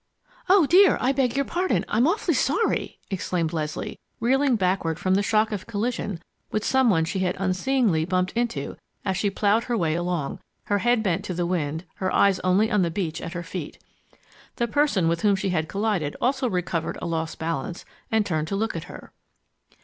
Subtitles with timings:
[0.49, 0.97] "Oh, dear!
[0.99, 1.85] I beg your pardon!
[1.87, 6.19] I'm awfully sorry!" exclaimed Leslie, reeling backward from the shock of collision
[6.51, 10.79] with some one she had unseeingly bumped into as she plowed her way along, her
[10.79, 13.77] head bent to the wind, her eyes only on the beach at her feet.
[14.55, 18.55] The person with whom she had collided also recovered a lost balance and turned to
[18.55, 19.11] looked at her.